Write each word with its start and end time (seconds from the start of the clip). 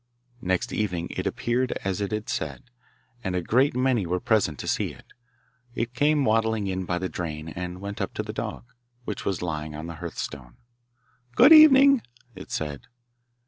Next 0.41 0.73
evening 0.73 1.09
it 1.11 1.27
appeared 1.27 1.73
as 1.83 2.01
it 2.01 2.11
had 2.11 2.27
said, 2.27 2.63
and 3.23 3.35
a 3.35 3.41
great 3.43 3.75
many 3.75 4.07
were 4.07 4.19
present 4.19 4.57
to 4.57 4.67
see 4.67 4.87
it. 4.87 5.05
It 5.75 5.93
came 5.93 6.25
waddling 6.25 6.65
in 6.65 6.85
by 6.85 6.97
the 6.97 7.07
drain, 7.07 7.49
and 7.49 7.79
went 7.81 8.01
up 8.01 8.15
to 8.15 8.23
the 8.23 8.33
dog, 8.33 8.63
which 9.05 9.25
was 9.25 9.43
lying 9.43 9.75
on 9.75 9.85
the 9.85 9.97
hearth 9.97 10.17
stone. 10.17 10.55
'Good 11.35 11.51
evening,' 11.53 12.01
it 12.33 12.49
said. 12.49 12.87